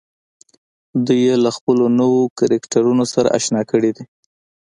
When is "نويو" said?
1.99-2.23